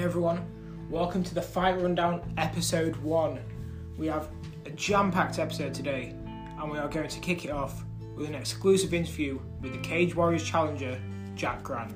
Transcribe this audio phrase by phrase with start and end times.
[0.00, 0.42] Hey everyone,
[0.88, 3.38] welcome to the Fight Rundown episode 1.
[3.98, 4.30] We have
[4.64, 6.14] a jam packed episode today,
[6.58, 7.84] and we are going to kick it off
[8.16, 10.98] with an exclusive interview with the Cage Warriors challenger,
[11.34, 11.92] Jack Grant.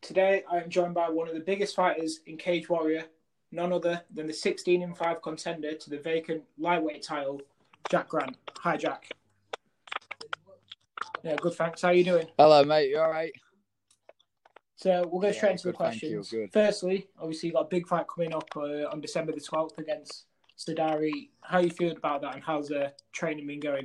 [0.00, 3.04] Today I am joined by one of the biggest fighters in Cage Warrior,
[3.52, 7.40] none other than the 16 and 5 contender to the vacant lightweight title,
[7.90, 8.36] Jack Grant.
[8.58, 9.10] Hi, Jack.
[11.22, 11.82] Yeah, good, thanks.
[11.82, 12.26] How are you doing?
[12.38, 12.88] Hello, mate.
[12.90, 13.32] You all right?
[14.76, 16.34] So we'll go Yeah, straight into the good, you, questions.
[16.52, 20.24] Firstly, obviously you got a big fight coming up uh, on December the 12th against
[20.58, 21.28] Sadari.
[21.42, 23.84] How you feel about that, and how's the training been going?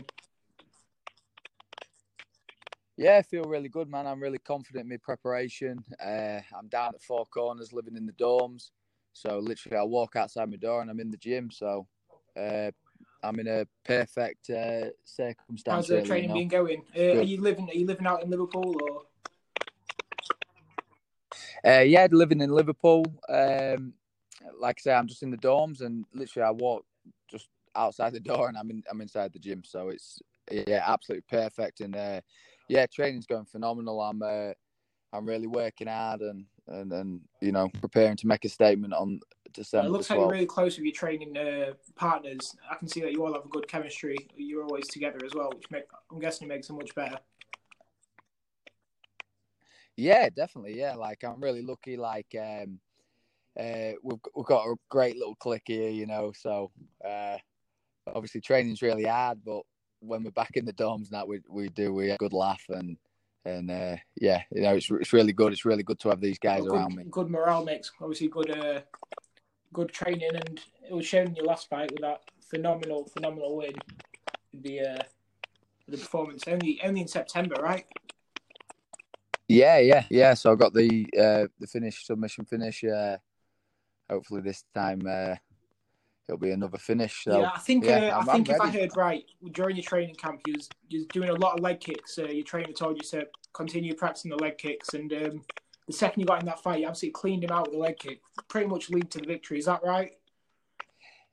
[2.97, 4.07] Yeah, I feel really good, man.
[4.07, 5.83] I'm really confident in my preparation.
[6.01, 8.69] Uh, I'm down at Four Corners, living in the dorms.
[9.15, 11.49] So literally, I walk outside my door and I'm in the gym.
[11.49, 11.87] So
[12.37, 12.69] uh,
[13.23, 15.65] I'm in a perfect uh, circumstance.
[15.67, 16.39] How's the really, training you know.
[16.41, 16.83] been going?
[16.95, 17.69] Uh, are you living?
[17.69, 19.03] Are you living out in Liverpool or?
[21.65, 23.05] Uh, yeah, living in Liverpool.
[23.29, 23.93] Um,
[24.59, 26.85] like I say, I'm just in the dorms, and literally, I walk
[27.31, 28.83] just outside the door, and I'm in.
[28.91, 29.63] I'm inside the gym.
[29.63, 30.19] So it's
[30.51, 31.79] yeah, absolutely perfect.
[31.79, 32.19] And uh,
[32.67, 34.01] yeah, training's going phenomenal.
[34.01, 34.51] I'm uh,
[35.13, 39.19] I'm really working hard, and and and you know, preparing to make a statement on
[39.53, 42.55] December it looks like you're really close with your training uh, partners.
[42.69, 44.17] I can see that you all have a good chemistry.
[44.35, 47.17] You're always together as well, which make, I'm guessing it makes it much better.
[49.95, 50.77] Yeah, definitely.
[50.77, 51.95] Yeah, like I'm really lucky.
[51.95, 52.79] Like um,
[53.57, 56.33] uh, we've we've got a great little clique here, you know.
[56.35, 56.71] So
[57.07, 57.37] uh,
[58.13, 59.61] obviously training's really hard, but
[59.99, 62.63] when we're back in the dorms now, we we do we have a good laugh
[62.69, 62.97] and
[63.45, 65.53] and uh, yeah, you know, it's it's really good.
[65.53, 67.03] It's really good to have these guys good, around me.
[67.09, 68.81] good morale mix, obviously good, uh,
[69.71, 73.73] good training, and it was shown in your last fight with that phenomenal, phenomenal win.
[74.53, 75.03] The uh,
[75.87, 77.85] the performance only only in September, right?
[79.47, 80.33] Yeah, yeah, yeah.
[80.33, 82.83] So I got the uh, the finish submission finish.
[82.83, 83.17] Uh,
[84.09, 85.35] hopefully this time uh,
[86.27, 87.23] it'll be another finish.
[87.23, 89.75] So yeah, I think yeah, uh, I'm- I think I'm if I heard right during
[89.75, 92.17] your training camp, you was you was doing a lot of leg kicks.
[92.17, 95.41] Uh, your trainer told you to continue practicing the leg kicks, and um,
[95.87, 97.97] the second you got in that fight, you absolutely cleaned him out with the leg
[97.99, 98.21] kick.
[98.47, 99.59] Pretty much lead to the victory.
[99.59, 100.11] Is that right?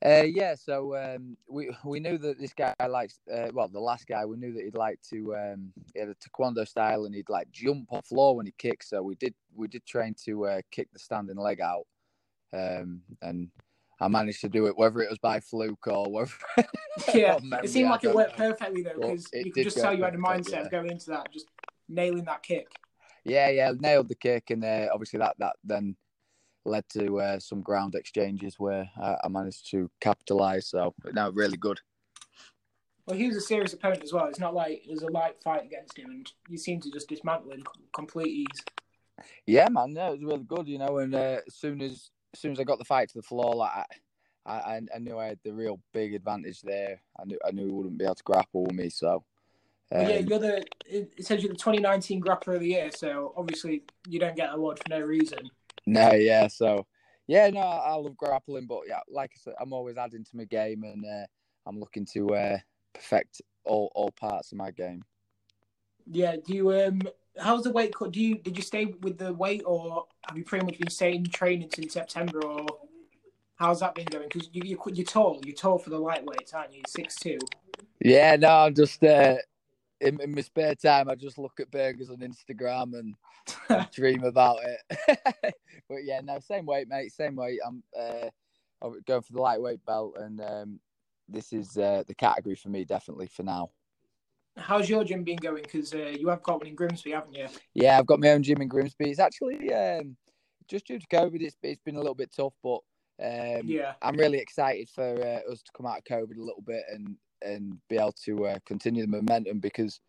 [0.05, 4.05] Uh, yeah, so um, we we knew that this guy likes uh, well the last
[4.09, 7.29] guy we knew that he'd like to um, he had a taekwondo style and he'd
[7.29, 8.91] like jump off floor when he kicks.
[8.91, 11.87] So we did we did train to uh, kick the standing leg out,
[12.53, 13.49] um, and
[14.03, 16.31] I managed to do it whether it was by fluke or whether
[17.15, 18.49] Yeah, memory, it seemed like it worked know.
[18.51, 20.61] perfectly though, because you could just tell you had a mindset yeah.
[20.63, 21.47] of going into that, just
[21.89, 22.67] nailing that kick.
[23.25, 25.97] Yeah, yeah, nailed the kick, and uh, obviously that that then
[26.65, 30.69] led to uh, some ground exchanges where I, I managed to capitalize.
[30.69, 31.81] So no, really good.
[33.07, 34.27] Well, he was a serious opponent as well.
[34.27, 37.09] It's not like it was a light fight against him, and you seem to just
[37.09, 38.65] dismantle him com- complete ease.
[39.47, 40.99] Yeah, man, no, it was really good, you know.
[40.99, 43.55] And uh, as soon as as soon as I got the fight to the floor,
[43.55, 43.73] like
[44.47, 47.01] I, I, I knew I had the real big advantage there.
[47.19, 48.89] I knew I knew he wouldn't be able to grapple with me.
[48.91, 49.25] So,
[49.91, 50.65] But yeah, um, you're the.
[50.87, 54.49] It it says you're the 2019 Grappler of the Year, so obviously you don't get
[54.49, 55.39] an award for no reason.
[55.87, 56.49] no, yeah.
[56.49, 56.87] So,
[57.27, 60.37] yeah, no, I, I love grappling, but yeah, like I said, I'm always adding to
[60.37, 61.27] my game, and uh,
[61.67, 62.59] I'm looking to uh,
[62.95, 65.03] perfect all all parts of my game.
[66.11, 66.37] Yeah.
[66.45, 67.03] Do you um?
[67.39, 68.13] How's the weight cut?
[68.13, 71.27] Do you did you stay with the weight, or have you pretty much been staying
[71.27, 72.67] training since September, or
[73.57, 74.29] how's that been going?
[74.31, 76.83] Because you, you you're tall, you're tall for the lightweights, aren't you?
[76.87, 77.39] Six two.
[78.01, 79.37] Yeah, no, I'm just uh,
[80.01, 81.09] in, in my spare time.
[81.09, 83.15] I just look at burgers on Instagram and
[83.69, 85.19] and dream about it.
[85.89, 87.13] but yeah, no, same weight, mate.
[87.13, 87.61] Same weight.
[87.67, 88.29] I'm uh,
[88.83, 90.81] I'm going for the lightweight belt, and um,
[91.29, 93.71] this is uh, the category for me, definitely for now.
[94.57, 95.63] How's your gym been going?
[95.63, 97.47] Because uh, you have got one in Grimsby, haven't you?
[97.75, 99.11] Yeah, I've got my own gym in Grimsby.
[99.11, 100.17] It's actually um,
[100.69, 101.41] just due to COVID.
[101.41, 102.81] It's it's been a little bit tough, but
[103.23, 103.95] um, Yeah.
[104.03, 107.17] I'm really excited for uh, us to come out of COVID a little bit and
[107.43, 110.01] and be able to uh, continue the momentum because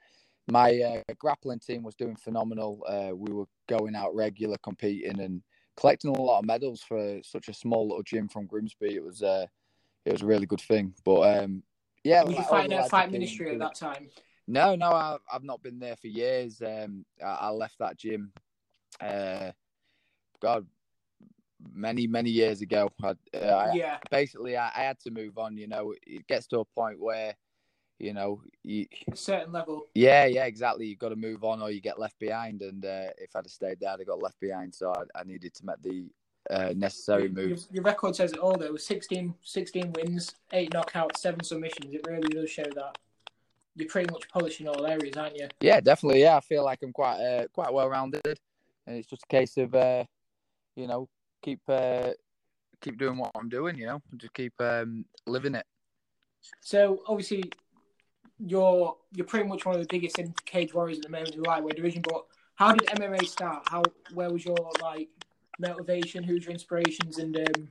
[0.51, 2.83] my uh, grappling team was doing phenomenal.
[2.87, 5.41] Uh, we were going out regular, competing and
[5.77, 8.93] collecting a lot of medals for such a small little gym from Grimsby.
[8.95, 9.47] It was uh,
[10.05, 10.93] it was a really good thing.
[11.05, 11.63] But um,
[12.03, 14.09] yeah, Were you fighting at Fight Ministry at that time?
[14.47, 16.61] No, no, I, I've not been there for years.
[16.61, 18.31] Um, I, I left that gym,
[19.01, 19.51] uh,
[20.41, 20.65] God,
[21.73, 22.89] many, many years ago.
[23.01, 23.97] I, uh, I, Yeah.
[24.11, 25.57] basically, I, I had to move on.
[25.57, 27.35] You know, it gets to a point where,
[27.99, 29.87] you know, you, A certain level.
[29.95, 30.87] yeah, yeah, exactly.
[30.87, 32.61] You've got to move on, or you get left behind.
[32.61, 34.75] And uh, if I'd have stayed there, I'd have got left behind.
[34.75, 36.09] So I, I needed to make the
[36.49, 37.69] uh, necessary Your, moves.
[37.71, 38.75] your record says it all, though.
[38.75, 41.93] 16, 16 wins, eight knockouts, seven submissions.
[41.93, 42.97] It really does show that
[43.75, 45.47] you're pretty much polished in all areas, aren't you?
[45.59, 46.21] Yeah, definitely.
[46.21, 48.39] Yeah, I feel like I'm quite uh, quite well rounded,
[48.85, 50.03] and it's just a case of uh,
[50.75, 51.09] you know
[51.41, 52.11] keep uh,
[52.81, 53.77] keep doing what I'm doing.
[53.77, 55.65] You know, just keep um, living it.
[56.61, 57.43] So obviously,
[58.39, 61.41] you're you're pretty much one of the biggest in cage warriors at the moment in
[61.41, 62.01] the lightweight division.
[62.01, 62.25] But
[62.55, 63.67] how did MMA start?
[63.69, 63.83] How
[64.13, 65.09] where was your like
[65.59, 66.23] motivation?
[66.23, 67.17] Who's your inspirations?
[67.17, 67.67] And um,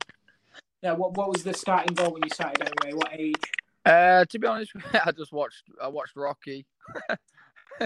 [0.81, 2.95] yeah, what what was the starting goal when you started MMA?
[2.95, 3.52] What age?
[3.85, 4.71] Uh, to be honest,
[5.05, 6.65] I just watched I watched Rocky.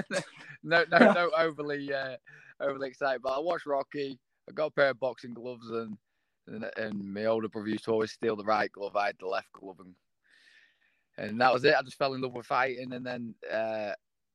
[0.64, 2.18] no, no, no, overly uh,
[2.60, 4.20] overly excited, but I watched Rocky.
[4.50, 5.98] I got a pair of boxing gloves, and
[6.48, 8.96] and, and my older brother used to always steal the right glove.
[8.96, 9.96] I had the left glove, and
[11.18, 11.76] and that was it.
[11.78, 13.94] I just fell in love with fighting, and then uh,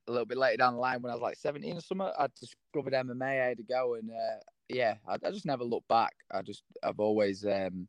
[0.09, 2.27] a little bit later down the line, when I was like seventeen or something, I
[2.39, 3.43] discovered MMA.
[3.43, 6.15] I had to go, and uh, yeah, I, I, just never looked back.
[6.31, 7.87] I just I've always um,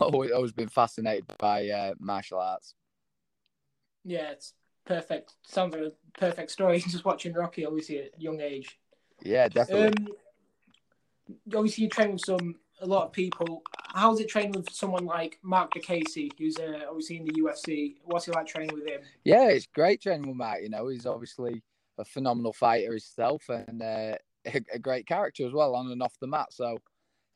[0.00, 2.74] always, always been fascinated by uh, martial arts.
[4.06, 4.54] Yeah, it's
[4.86, 5.34] perfect.
[5.46, 6.78] Sounds like a perfect story.
[6.88, 8.78] Just watching Rocky, obviously at a young age.
[9.22, 10.06] Yeah, definitely.
[10.08, 10.14] Um,
[11.54, 13.62] obviously, you train with some a lot of people.
[13.94, 17.96] How's it training with someone like Marc Diakiese, who's uh, obviously in the UFC?
[18.04, 19.00] What's it like training with him?
[19.24, 20.62] Yeah, it's great training with Marc.
[20.62, 21.62] You know, he's obviously
[21.98, 24.16] a phenomenal fighter himself and uh,
[24.46, 26.52] a, a, great character as well on and off the mat.
[26.52, 26.76] So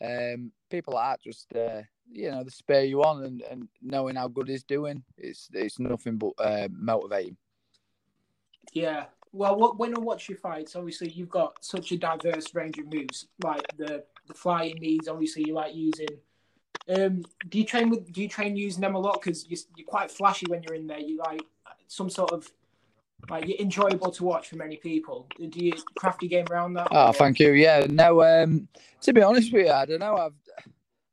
[0.05, 4.16] um, people like that just uh, you know they spare you on and, and knowing
[4.16, 7.36] how good he's doing, it's it's nothing but uh, motivating.
[8.72, 9.06] Yeah.
[9.32, 12.92] Well, what, when I watch your fights, obviously you've got such a diverse range of
[12.92, 15.08] moves, like the the flying knees.
[15.08, 16.08] Obviously, you like using.
[16.88, 18.12] Um, do you train with?
[18.12, 19.20] Do you train using them a lot?
[19.20, 20.98] Because you're, you're quite flashy when you're in there.
[20.98, 21.42] You like
[21.86, 22.50] some sort of
[23.28, 25.28] like you're enjoyable to watch for many people.
[25.38, 26.88] Do you craft your game around that?
[26.90, 27.52] Oh, thank you.
[27.52, 28.22] Yeah, no.
[28.22, 28.68] Um,
[29.02, 30.16] to be honest with you, I don't know.
[30.16, 30.32] I've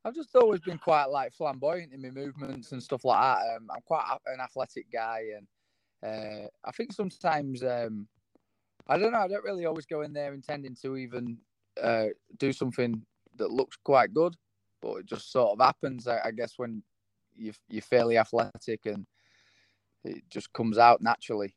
[0.07, 3.56] I've just always been quite like flamboyant in my movements and stuff like that.
[3.56, 5.48] Um, I'm quite an athletic guy, and
[6.01, 8.07] uh, I think sometimes um,
[8.88, 9.19] I don't know.
[9.19, 11.38] I don't really always go in there intending to even
[11.83, 12.07] uh,
[12.38, 13.01] do something
[13.36, 14.36] that looks quite good,
[14.81, 16.07] but it just sort of happens.
[16.07, 16.83] I, I guess when
[17.36, 19.06] you you're fairly athletic and
[20.06, 21.54] it just comes out naturally.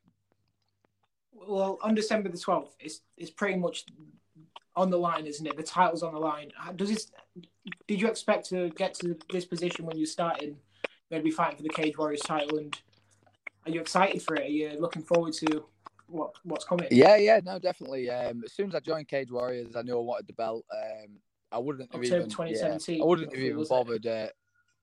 [1.32, 3.84] Well, on December the twelfth, it's it's pretty much
[4.76, 5.56] on the line, isn't it?
[5.56, 6.52] The title's on the line.
[6.76, 7.10] Does this?
[7.86, 10.56] Did you expect to get to this position when you started?
[11.10, 12.78] Going to be fighting for the Cage Warriors title, and
[13.66, 14.44] are you excited for it?
[14.44, 15.64] Are you looking forward to
[16.06, 16.86] what what's coming?
[16.90, 18.08] Yeah, yeah, no, definitely.
[18.10, 20.64] Um, as soon as I joined Cage Warriors, I knew I wanted the belt.
[20.72, 21.16] Um,
[21.52, 22.96] I wouldn't have October even, 2017.
[22.96, 24.28] Yeah, I wouldn't have even bothered, uh,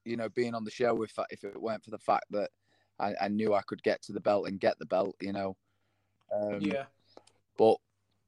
[0.04, 2.50] you know, being on the show if if it weren't for the fact that
[3.00, 5.16] I, I knew I could get to the belt and get the belt.
[5.22, 5.56] You know.
[6.36, 6.83] Um, yeah.
[7.57, 7.78] But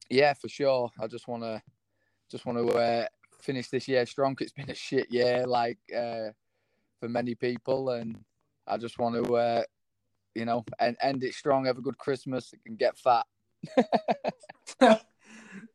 [0.09, 0.89] yeah, for sure.
[0.99, 1.61] I just want to
[2.29, 3.05] just want to uh,
[3.41, 4.35] finish this year strong.
[4.39, 6.29] It's been a shit year, like uh,
[6.99, 8.17] for many people, and
[8.67, 9.63] I just want to, uh,
[10.35, 11.65] you know, and end it strong.
[11.65, 13.25] Have a good Christmas and get fat.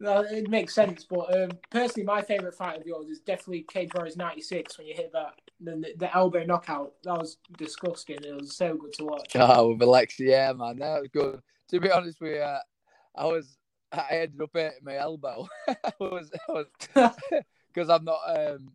[0.00, 1.06] no, it makes sense.
[1.08, 4.94] But um, personally, my favorite fight of yours is definitely Cage Warriors '96 when you
[4.94, 6.92] hit that the, the elbow knockout.
[7.04, 8.22] That was disgusting.
[8.22, 9.36] It was so good to watch.
[9.36, 11.40] Oh, with Alexi, yeah, man, that was good.
[11.70, 12.60] To be honest with you, uh,
[13.16, 13.56] I was
[13.98, 15.48] I ended up hurting my elbow.
[15.68, 16.30] I was
[16.94, 18.72] because I'm not um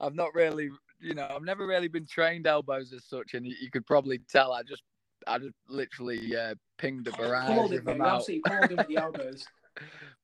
[0.00, 0.70] I've not really
[1.00, 4.20] you know I've never really been trained elbows as such, and you, you could probably
[4.30, 4.82] tell I just
[5.26, 8.00] I just literally uh, pinged a barrage pulled it, man.
[8.00, 9.44] Absolutely him with the elbows.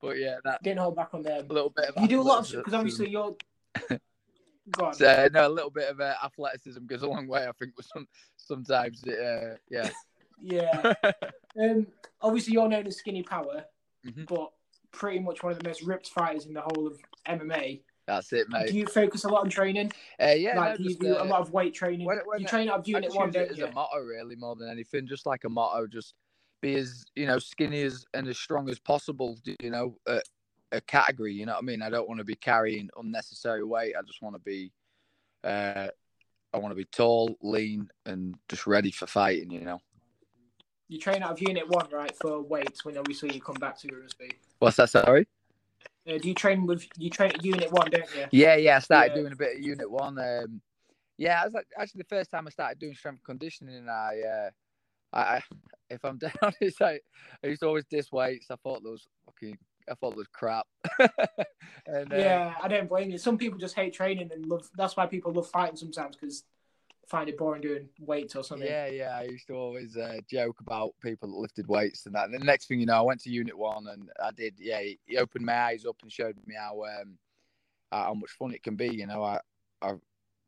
[0.00, 1.46] but yeah, that didn't hold back on them.
[1.48, 1.90] A little bit.
[2.00, 3.36] you do a lot of because obviously you're.
[4.70, 4.94] Go on.
[4.94, 7.46] So, no, a little bit of uh, athleticism goes a long way.
[7.46, 9.90] I think with some sometimes, it, uh, yeah.
[10.42, 10.92] yeah.
[11.60, 11.86] um,
[12.20, 13.64] obviously, you're known as Skinny Power
[14.06, 14.24] mm-hmm.
[14.24, 14.50] but
[14.92, 16.98] pretty much one of the most ripped fighters in the whole of
[17.28, 17.80] MMA.
[18.06, 18.70] That's it, mate.
[18.70, 19.92] Do you focus a lot on training?
[20.22, 22.06] Uh, yeah, like no, you do uh, a lot of weight training.
[22.06, 24.70] When, when you train out of unit one, don't as a motto, really, more than
[24.70, 25.08] anything.
[25.08, 26.14] Just like a motto, just
[26.62, 29.36] be as you know skinny as and as strong as possible.
[29.60, 30.20] You know, a,
[30.70, 31.34] a category.
[31.34, 31.82] You know what I mean?
[31.82, 33.94] I don't want to be carrying unnecessary weight.
[33.98, 34.70] I just want to be,
[35.42, 35.88] uh,
[36.52, 39.50] I want to be tall, lean, and just ready for fighting.
[39.50, 39.80] You know
[40.88, 43.88] you train out of unit one, right, for weights when obviously you come back to
[43.88, 44.34] your speed.
[44.58, 44.90] What's that?
[44.90, 45.26] Sorry.
[46.08, 48.26] Uh, do you train with you train at unit one, don't you?
[48.30, 48.76] Yeah, yeah.
[48.76, 49.20] I started yeah.
[49.22, 50.18] doing a bit of unit one.
[50.18, 50.60] Um,
[51.18, 53.88] yeah, I was like actually the first time I started doing strength conditioning.
[53.88, 54.50] I, uh,
[55.12, 55.42] I,
[55.90, 57.00] if I'm down, honest, I,
[57.42, 58.46] I used to always diss weights.
[58.50, 59.58] I thought those fucking,
[59.90, 60.66] I thought was crap.
[61.86, 63.18] and, uh, yeah, I don't blame you.
[63.18, 64.68] Some people just hate training and love.
[64.76, 66.44] That's why people love fighting sometimes because
[67.06, 68.66] find it boring doing weights or something.
[68.66, 69.16] Yeah, yeah.
[69.18, 72.26] I used to always uh, joke about people that lifted weights and that.
[72.26, 74.54] And the next thing you know, I went to Unit One and I did.
[74.58, 77.18] Yeah, he opened my eyes up and showed me how um,
[77.92, 78.88] how much fun it can be.
[78.88, 79.38] You know, I,
[79.82, 79.94] I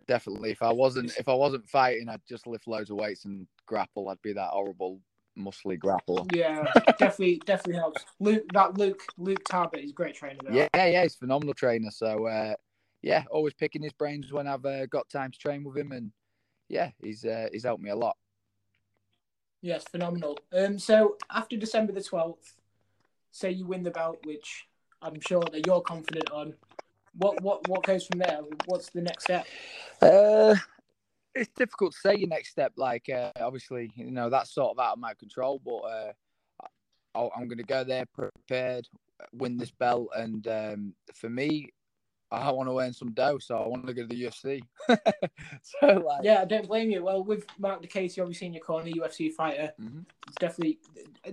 [0.07, 3.47] definitely if I wasn't if I wasn't fighting, I'd just lift loads of weights and
[3.67, 4.09] grapple.
[4.09, 5.01] I'd be that horrible
[5.39, 6.27] muscly grapple.
[6.33, 6.65] Yeah,
[6.99, 8.05] definitely, definitely helps.
[8.19, 10.39] Luke, that Luke, Luke Talbot is a great trainer.
[10.45, 10.55] Though.
[10.55, 11.91] Yeah, yeah, he's a phenomenal trainer.
[11.91, 12.55] So uh,
[13.03, 16.11] yeah, always picking his brains when I've uh, got time to train with him, and
[16.69, 18.17] yeah, he's uh, he's helped me a lot.
[19.61, 20.39] Yes, phenomenal.
[20.57, 22.57] Um, so after December the twelfth,
[23.33, 24.67] say you win the belt, which
[25.03, 26.55] I'm sure that you're confident on.
[27.15, 28.41] What what what goes from there?
[28.67, 29.47] What's the next step?
[30.01, 30.55] Uh,
[31.35, 32.73] it's difficult to say your next step.
[32.77, 35.61] Like, uh, obviously, you know that's sort of out of my control.
[35.65, 36.13] But uh,
[37.15, 38.87] I, am going to go there prepared,
[39.33, 41.71] win this belt, and um, for me,
[42.31, 44.61] I want to earn some dough, so I want to go to the UFC.
[45.63, 47.03] so, like, yeah, I don't blame you.
[47.03, 50.01] Well, with Marc Diakiese obviously in your corner, UFC fighter, mm-hmm.
[50.27, 50.79] it's definitely.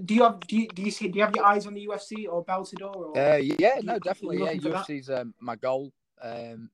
[0.06, 1.86] Do you have do you, do you see do you have your eyes on the
[1.86, 2.96] UFC or Bellator?
[2.96, 4.40] Or uh, yeah, no, definitely.
[4.40, 6.70] Yeah, UFC's um, my goal, um,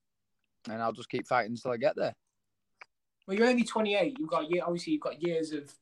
[0.70, 2.16] and I'll just keep fighting until I get there.
[3.28, 4.18] Well, you're only 28.
[4.20, 5.74] You've got obviously you've got years of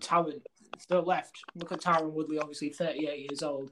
[0.00, 0.42] talent
[0.78, 1.42] still left.
[1.54, 3.70] Look at Tyron Woodley, obviously 38 years old.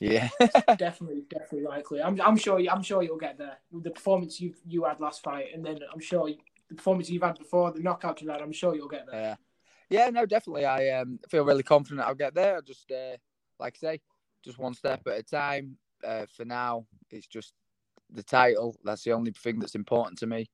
[0.00, 0.28] Yeah,
[0.76, 2.02] definitely, definitely likely.
[2.02, 2.60] I'm, I'm sure.
[2.70, 5.78] I'm sure you'll get there with the performance you you had last fight, and then
[5.92, 6.28] I'm sure
[6.68, 8.42] the performance you've had before, the knockout you had.
[8.42, 9.20] I'm sure you'll get there.
[9.20, 10.64] Yeah, yeah, no, definitely.
[10.64, 12.58] I um, feel really confident I'll get there.
[12.58, 13.16] I just uh,
[13.58, 14.00] like I say,
[14.44, 15.76] just one step at a time.
[16.04, 17.54] Uh, for now, it's just
[18.10, 18.76] the title.
[18.84, 20.46] That's the only thing that's important to me.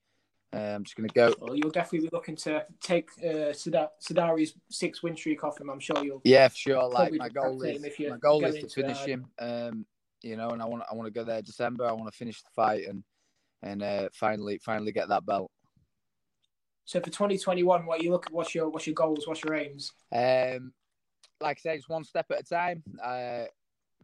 [0.55, 1.35] Uh, I'm just going to go.
[1.41, 5.71] Well, you'll definitely be looking to take uh, Sadari's six win streak off him.
[5.71, 6.21] I'm sure you'll.
[6.25, 6.89] Yeah, for sure.
[6.91, 9.27] Like my goal is my goal is to finish him.
[9.39, 9.87] Um,
[10.23, 11.87] you know, and I want I want to go there December.
[11.87, 13.03] I want to finish the fight and
[13.63, 15.51] and uh, finally finally get that belt.
[16.85, 18.33] So for 2021, what you look at?
[18.33, 19.27] What's your what's your goals?
[19.27, 19.93] What's your aims?
[20.15, 20.73] Um,
[21.41, 22.83] like I say, it's one step at a time.
[23.03, 23.45] Uh,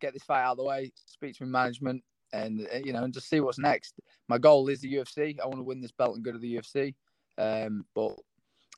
[0.00, 0.93] get this fight out of the way.
[1.07, 2.02] Speak to my management
[2.33, 3.95] and uh, you know, and just see what's next.
[4.29, 5.39] My goal is the UFC.
[5.41, 6.95] I want to win this belt and go to the UFC.
[7.37, 8.15] Um, but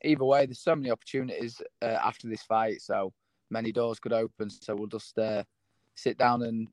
[0.04, 3.12] either way, there's so many opportunities uh, after this fight, so
[3.50, 4.50] many doors could open.
[4.50, 5.45] So we'll just uh,
[5.95, 6.69] sit down and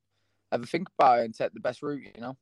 [0.52, 2.04] have a think about it and take the best route.
[2.16, 2.38] You know.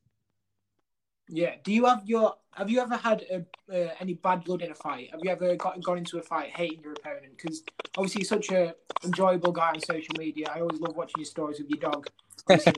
[1.28, 1.54] Yeah.
[1.64, 2.34] Do you have your?
[2.52, 5.10] Have you ever had a, uh, any bad blood in a fight?
[5.10, 7.36] Have you ever got gone into a fight hating your opponent?
[7.36, 7.62] Because
[7.96, 8.74] obviously, you're such a
[9.04, 10.46] enjoyable guy on social media.
[10.54, 12.08] I always love watching your stories with your dog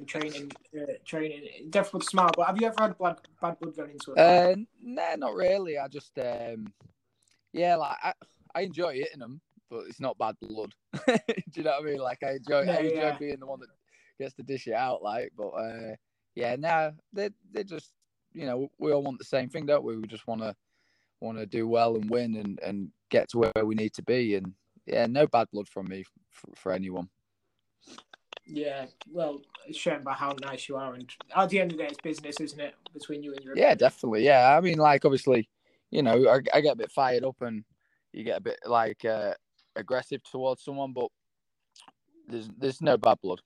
[0.07, 1.43] training, uh, training.
[1.71, 2.31] Definitely smile.
[2.37, 4.19] But have you ever had bad bad blood going into it?
[4.19, 5.79] Uh, nah, not really.
[5.79, 6.73] I just, um,
[7.53, 8.13] yeah, like I,
[8.55, 10.75] I enjoy hitting them, but it's not bad blood.
[11.07, 11.15] Do
[11.55, 11.99] you know what I mean?
[11.99, 13.19] Like I enjoy, I enjoy yeah.
[13.19, 13.69] being the one that
[14.19, 15.03] gets to dish it out.
[15.03, 15.95] Like, but uh,
[16.35, 17.93] yeah, now nah, they they just,
[18.33, 19.97] you know, we all want the same thing, don't we?
[19.97, 20.55] We just want to
[21.21, 24.37] want to do well and win and and get to where we need to be.
[24.37, 24.55] And
[24.87, 27.09] yeah, no bad blood from me for, for anyone.
[28.51, 31.85] Yeah, well, it's shown by how nice you are, and at the end of the
[31.85, 33.57] day, it's business, isn't it, between you and your.
[33.57, 34.25] Yeah, definitely.
[34.25, 35.49] Yeah, I mean, like obviously,
[35.91, 37.63] you know, I, I get a bit fired up, and
[38.13, 39.35] you get a bit like uh,
[39.77, 41.09] aggressive towards someone, but
[42.27, 43.41] there's there's no bad blood.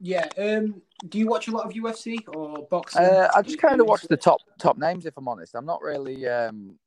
[0.00, 0.28] Yeah.
[0.38, 0.82] Um.
[1.08, 3.02] Do you watch a lot of UFC or boxing?
[3.02, 5.06] Uh, I just kind of watch the top top names.
[5.06, 6.28] If I'm honest, I'm not really.
[6.28, 6.78] Um.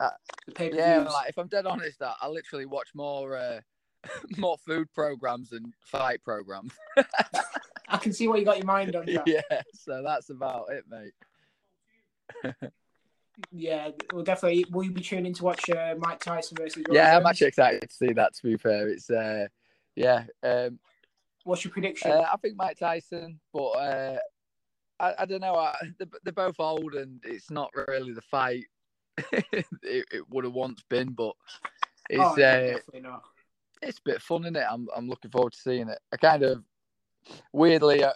[0.00, 0.10] Uh,
[0.58, 3.36] yeah, like if I'm dead honest, I, I literally watch more.
[3.36, 3.60] Uh,
[4.36, 6.72] more food programs and fight programs.
[7.88, 9.06] I can see what you got your mind on.
[9.06, 9.42] Yeah,
[9.74, 12.54] so that's about it, mate.
[13.52, 14.64] yeah, well, definitely.
[14.70, 16.84] Will you be tuning to watch uh, Mike Tyson versus?
[16.88, 17.20] Roy yeah, Jones?
[17.20, 18.34] I'm actually excited to see that.
[18.34, 19.46] To be fair, it's uh,
[19.94, 20.24] yeah.
[20.42, 20.78] Um,
[21.44, 22.12] What's your prediction?
[22.12, 24.16] Uh, I think Mike Tyson, but uh,
[25.00, 25.56] I, I don't know.
[25.56, 28.64] I, they're, they're, both old, and it's not really the fight
[29.32, 31.10] it, it would have once been.
[31.10, 31.34] But
[32.08, 33.24] it's oh, yeah, uh, definitely not
[33.82, 34.64] it's a bit fun, isn't it?
[34.70, 35.98] I'm I'm looking forward to seeing it.
[36.12, 36.62] I kind of
[37.52, 38.12] weirdly, uh,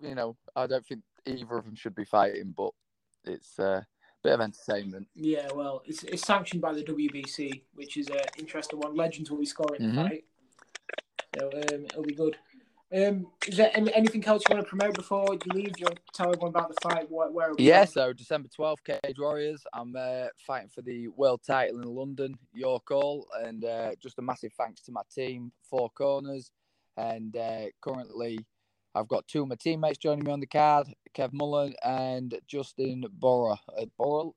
[0.00, 2.70] you know, I don't think either of them should be fighting, but
[3.24, 3.86] it's uh, a
[4.22, 5.08] bit of entertainment.
[5.14, 8.94] Yeah, well, it's it's sanctioned by the WBC, which is an interesting one.
[8.94, 9.96] Legends will be scoring mm-hmm.
[9.96, 10.24] the fight,
[11.38, 12.36] so um, it'll be good.
[12.92, 15.72] Um, is there any, anything else you want to promote before you leave?
[15.78, 17.08] You want to tell everyone about the fight?
[17.08, 17.30] Where?
[17.30, 19.62] where yeah, so December twelfth, Cage Warriors.
[19.72, 22.36] I'm uh, fighting for the world title in London.
[22.52, 26.50] Your call, and uh, just a massive thanks to my team, Four Corners,
[26.96, 28.44] and uh, currently
[28.94, 33.04] I've got two of my teammates joining me on the card, Kev Mullen and Justin
[33.12, 33.56] Bora.
[33.78, 34.32] Uh, Bora,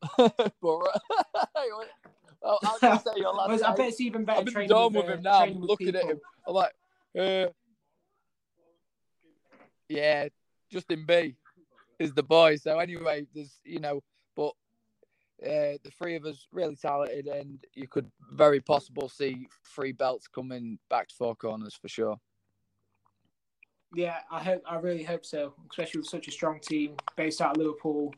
[0.61, 1.01] Bora.
[2.41, 4.41] well, I'll say your last I bet it's even better.
[4.41, 5.41] In the with, with him now.
[5.41, 6.01] I'm looking people.
[6.01, 6.21] at him.
[6.47, 6.73] I'm like,
[7.17, 7.47] uh,
[9.89, 10.27] yeah,
[10.71, 11.35] Justin B
[11.99, 12.57] is the boy.
[12.57, 14.01] So anyway, there's you know,
[14.35, 14.53] but
[15.43, 20.27] uh, the three of us really talented, and you could very possible see three belts
[20.27, 22.17] coming back to four corners for sure.
[23.93, 24.63] Yeah, I hope.
[24.67, 28.13] I really hope so, especially with such a strong team based out of Liverpool.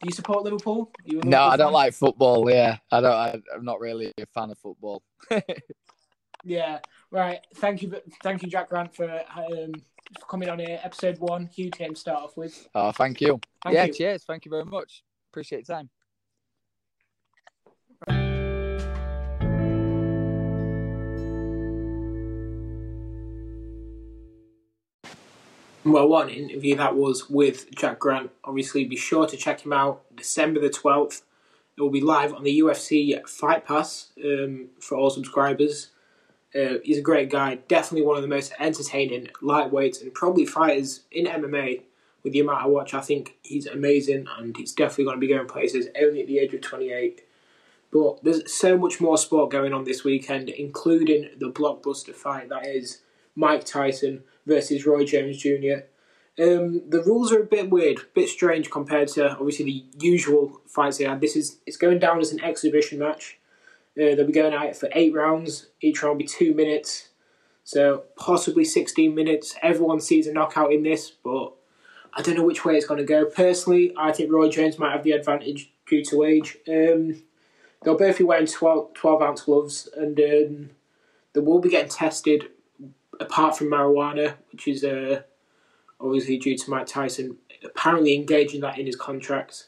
[0.00, 0.90] Do you support Liverpool?
[1.04, 1.72] You no, I don't fan?
[1.72, 2.48] like football.
[2.48, 3.12] Yeah, I don't.
[3.12, 5.02] I, am not really a fan of football.
[6.44, 6.78] yeah,
[7.10, 7.40] right.
[7.56, 9.72] Thank you, thank you, Jack Grant, for um,
[10.18, 10.80] for coming on here.
[10.82, 12.68] Episode one, huge game to start off with.
[12.74, 13.40] Oh, thank you.
[13.62, 13.92] Thank yeah, you.
[13.92, 14.24] cheers.
[14.24, 15.02] Thank you very much.
[15.30, 15.90] Appreciate your time.
[25.82, 28.30] Well, one interview that was with Jack Grant.
[28.44, 31.22] Obviously, be sure to check him out December the 12th.
[31.76, 35.88] It will be live on the UFC Fight Pass um, for all subscribers.
[36.54, 41.00] Uh, he's a great guy, definitely one of the most entertaining lightweights and probably fighters
[41.10, 41.82] in MMA.
[42.22, 45.32] With the amount I watch, I think he's amazing and he's definitely going to be
[45.32, 47.22] going places only at the age of 28.
[47.90, 52.66] But there's so much more sport going on this weekend, including the blockbuster fight that
[52.66, 53.00] is
[53.34, 55.86] Mike Tyson versus Roy Jones Jr.
[56.38, 60.60] Um, the rules are a bit weird, a bit strange compared to obviously the usual
[60.66, 61.20] fights they had.
[61.20, 63.38] This is it's going down as an exhibition match.
[64.00, 65.66] Uh, they'll be going it for eight rounds.
[65.80, 67.08] Each round will be two minutes,
[67.64, 69.54] so possibly sixteen minutes.
[69.62, 71.52] Everyone sees a knockout in this, but
[72.14, 73.26] I don't know which way it's going to go.
[73.26, 76.56] Personally, I think Roy Jones might have the advantage due to age.
[76.68, 77.22] Um,
[77.82, 80.70] they'll both be wearing 12, 12 ounce gloves, and um,
[81.32, 82.48] they will be getting tested
[83.20, 85.22] apart from marijuana, which is uh,
[86.00, 89.66] obviously due to Mike Tyson apparently engaging that in his contracts.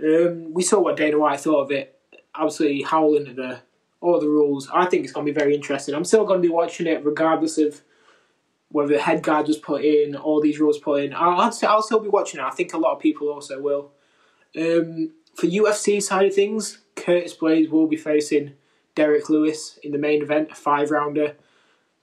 [0.00, 1.95] Um, we saw what Dana White thought of it,
[2.38, 3.60] absolutely howling at the
[4.00, 4.68] all the rules.
[4.72, 5.94] I think it's going to be very interesting.
[5.94, 7.80] I'm still going to be watching it regardless of
[8.70, 11.14] whether the head guard was put in, all these rules put in.
[11.14, 12.44] I'll, I'll, I'll still be watching it.
[12.44, 13.92] I think a lot of people also will.
[14.56, 18.54] Um, for UFC side of things, Curtis Blaydes will be facing
[18.94, 21.36] Derrick Lewis in the main event, a five rounder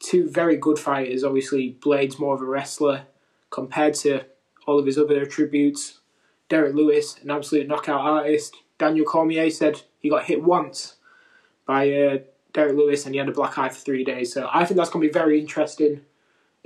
[0.03, 1.23] two very good fighters.
[1.23, 3.07] Obviously, Blaydes more of a wrestler
[3.49, 4.25] compared to
[4.67, 5.99] all of his other attributes.
[6.49, 8.55] Derrick Lewis, an absolute knockout artist.
[8.77, 10.97] Daniel Cormier said he got hit once
[11.65, 12.17] by uh,
[12.51, 14.31] Derrick Lewis and he had a black eye for three days.
[14.31, 16.01] So I think that's going to be very interesting.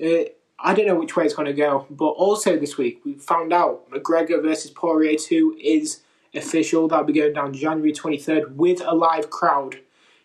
[0.03, 0.25] Uh,
[0.59, 3.53] I don't know which way it's going to go, but also this week we found
[3.53, 6.01] out McGregor versus Poirier 2 is
[6.33, 6.87] official.
[6.87, 9.77] That'll be going down January 23rd with a live crowd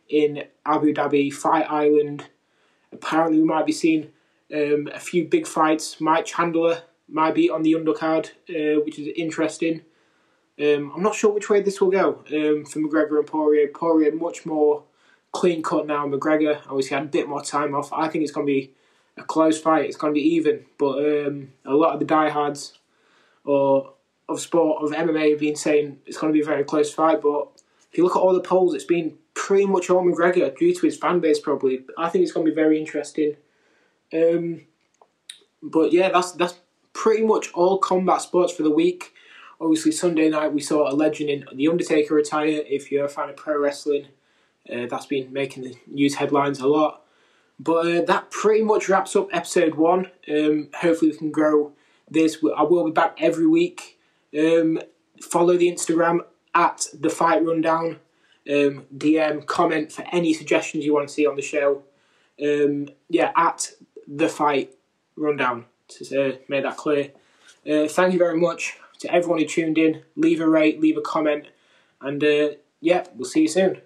[0.08, 2.28] in Abu Dhabi, Fight Island.
[2.92, 4.10] Apparently, we might be seeing
[4.52, 6.00] um, a few big fights.
[6.00, 9.82] Mike Chandler might be on the undercard, uh, which is interesting.
[10.60, 13.68] Um, I'm not sure which way this will go um, for McGregor and Poirier.
[13.68, 14.84] Poirier much more
[15.32, 16.06] clean cut now.
[16.06, 17.92] McGregor obviously had a bit more time off.
[17.92, 18.72] I think it's going to be
[19.16, 19.86] a close fight.
[19.86, 22.78] It's going to be even, but um, a lot of the diehards
[23.44, 23.94] or
[24.28, 27.20] of sport of MMA have been saying it's going to be a very close fight.
[27.22, 27.48] But
[27.90, 30.86] if you look at all the polls, it's been pretty much all McGregor due to
[30.86, 31.40] his fan base.
[31.40, 33.36] Probably, I think it's going to be very interesting.
[34.12, 34.62] Um,
[35.62, 36.54] but yeah, that's that's
[36.92, 39.11] pretty much all combat sports for the week.
[39.62, 42.64] Obviously, Sunday night we saw a legend in The Undertaker retire.
[42.68, 44.08] If you're a fan of pro wrestling,
[44.68, 47.02] uh, that's been making the news headlines a lot.
[47.60, 50.10] But uh, that pretty much wraps up episode one.
[50.28, 51.74] Um, hopefully, we can grow
[52.10, 52.38] this.
[52.56, 54.00] I will be back every week.
[54.36, 54.80] Um,
[55.20, 56.22] follow the Instagram
[56.56, 58.00] at the Fight Rundown
[58.50, 61.84] um, DM, comment for any suggestions you want to see on the show.
[62.42, 63.70] Um, yeah, at
[64.08, 64.74] the fight
[65.14, 67.12] rundown to uh, make that clear.
[67.64, 70.02] Uh, thank you very much to everyone who tuned in.
[70.16, 71.46] Leave a rate, leave a comment,
[72.00, 73.82] and uh, yeah, we'll see you soon.